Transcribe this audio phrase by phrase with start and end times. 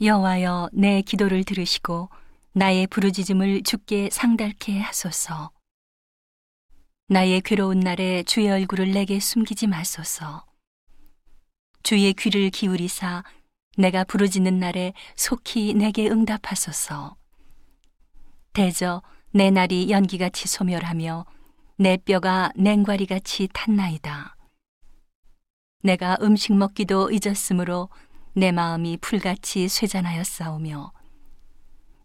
[0.00, 2.08] 여호와여 내 기도를 들으시고
[2.52, 5.50] 나의 부르짖음을 주께 상달케 하소서.
[7.08, 10.46] 나의 괴로운 날에 주의 얼굴을 내게 숨기지 마소서.
[11.82, 13.24] 주의 귀를 기울이사
[13.76, 17.16] 내가 부르짖는 날에 속히 내게 응답하소서.
[18.52, 19.02] 대저
[19.32, 21.26] 내 날이 연기같이 소멸하며
[21.76, 24.36] 내 뼈가 냉과리같이 탔나이다.
[25.82, 27.88] 내가 음식 먹기도 잊었으므로
[28.38, 30.92] 내 마음이 풀같이 쇠잔하였사오며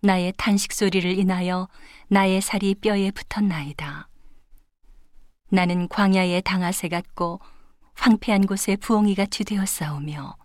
[0.01, 1.67] 나의 탄식 소리를 인하여
[2.07, 4.09] 나의 살이 뼈에 붙었나이다.
[5.49, 7.39] 나는 광야의 당아새 같고
[7.93, 10.35] 황폐한 곳에 부엉이 같이 되었사오며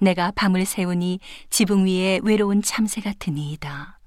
[0.00, 4.00] 내가 밤을 새우니 지붕 위에 외로운 참새 같으니이다.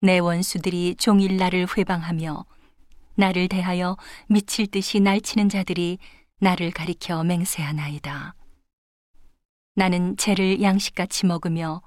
[0.00, 2.46] 내 원수들이 종일 나를 회방하며
[3.16, 5.98] 나를 대하여 미칠 듯이 날치는 자들이
[6.38, 8.36] 나를 가리켜 맹세하나이다.
[9.74, 11.82] 나는 죄를 양식같이 먹으며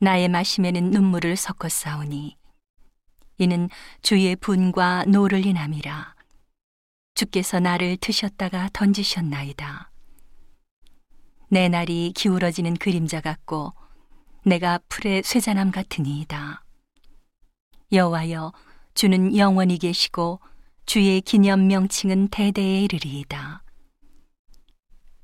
[0.00, 2.36] 나의 마심에는 눈물을 섞었사오니
[3.38, 3.68] 이는
[4.02, 6.14] 주의 분과 노를 인함이라
[7.14, 9.90] 주께서 나를 드셨다가 던지셨나이다.
[11.48, 13.72] 내 날이 기울어지는 그림자 같고
[14.44, 16.64] 내가 풀의 쇠잔함 같으니이다.
[17.92, 18.52] 여호와여
[18.94, 20.40] 주는 영원히 계시고
[20.86, 23.62] 주의 기념 명칭은 대대에 이르리이다.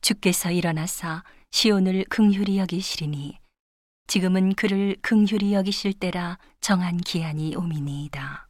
[0.01, 3.39] 주께서 일어나사 시온을 긍휼히 여기시리니
[4.07, 8.49] 지금은 그를 긍휼히 여기실 때라 정한 기한이 오미니이다.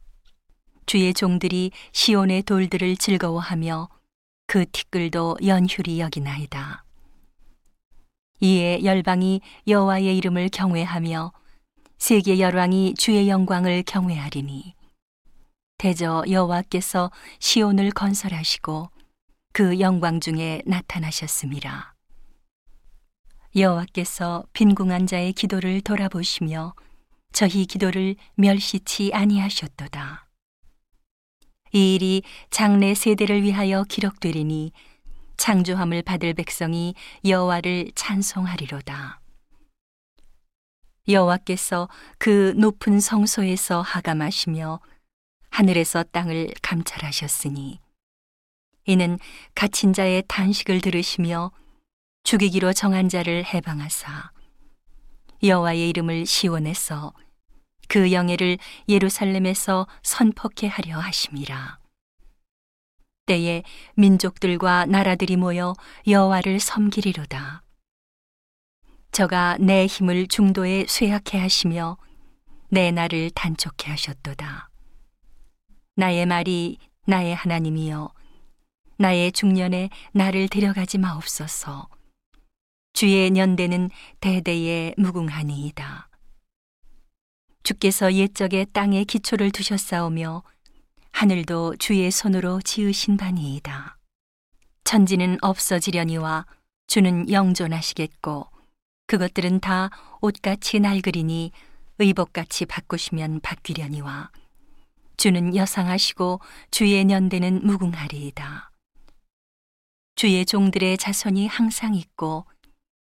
[0.85, 3.89] 주의 종들이 시온의 돌들을 즐거워하며
[4.47, 6.83] 그 티끌도 연휴리 여기나이다.
[8.41, 11.33] 이에 열방이 여호와의 이름을 경외하며
[11.97, 14.73] 세계 열왕이 주의 영광을 경외하리니
[15.77, 18.89] 대저 여호와께서 시온을 건설하시고
[19.51, 21.98] 그 영광 중에 나타나셨습니다.
[23.55, 26.75] 여호와께서 빈궁한 자의 기도를 돌아보시며
[27.31, 30.27] 저희 기도를 멸시치 아니하셨도다.
[31.71, 34.71] 이 일이 장래 세대를 위하여 기록되리니
[35.37, 36.93] 창조함을 받을 백성이
[37.25, 39.21] 여호와를 찬송하리로다.
[41.07, 44.79] 여호와께서 그 높은 성소에서 하감하시며
[45.49, 47.79] 하늘에서 땅을 감찰하셨으니
[48.85, 49.17] 이는
[49.55, 51.51] 갇힌 자의 단식을 들으시며
[52.23, 54.31] 죽이기로 정한 자를 해방하사
[55.41, 57.13] 여호와의 이름을 시원해서
[57.87, 58.57] 그 영예를
[58.87, 61.79] 예루살렘에서 선포케 하려 하심이라.
[63.25, 63.63] 때에
[63.95, 65.73] 민족들과 나라들이 모여
[66.07, 67.63] 여호와를 섬기리로다.
[69.11, 71.97] 저가 내 힘을 중도에 쇠약해 하시며
[72.69, 74.69] 내 날을 단촉해 하셨도다.
[75.95, 78.13] 나의 말이 나의 하나님이여
[78.97, 81.87] 나의 중년에 나를 데려가지 마옵소서.
[82.99, 86.09] 주의 년대는 대대에 무궁하니이다.
[87.63, 90.43] 주께서 옛적에 땅에 기초를 두셨사오며
[91.13, 93.97] 하늘도 주의 손으로 지으신 바니이다.
[94.83, 96.45] 천지는 없어지려니와
[96.87, 98.47] 주는 영존하시겠고
[99.07, 101.53] 그것들은 다 옷같이 낡으리니
[101.99, 104.29] 의복같이 바꾸시면 바뀌려니와
[105.15, 108.71] 주는 여상하시고 주의 년대는 무궁하리이다.
[110.15, 112.45] 주의 종들의 자손이 항상 있고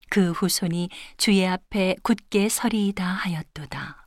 [0.09, 3.98] 그 후손이 주의 앞에 굳게 서리이다 하였도다.